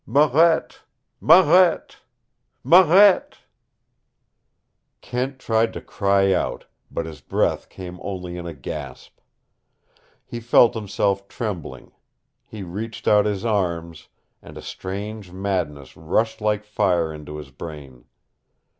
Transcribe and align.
"Marette 0.07 0.81
Marette 1.19 1.97
Marette" 2.63 3.37
Kent 5.01 5.37
tried 5.37 5.71
to 5.73 5.79
cry 5.79 6.33
out, 6.33 6.65
but 6.89 7.05
his 7.05 7.21
breath 7.21 7.69
came 7.69 7.99
only 8.01 8.35
in 8.35 8.47
a 8.47 8.53
gasp. 8.55 9.19
He 10.25 10.39
felt 10.39 10.73
himself 10.73 11.27
trembling. 11.27 11.91
He 12.47 12.63
reached 12.63 13.07
out 13.07 13.25
his 13.27 13.45
arms, 13.45 14.07
and 14.41 14.57
a 14.57 14.61
strange 14.63 15.31
madness 15.31 15.95
rushed 15.95 16.41
like 16.41 16.63
fire 16.65 17.13
into 17.13 17.37
his 17.37 17.51
brain. 17.51 18.05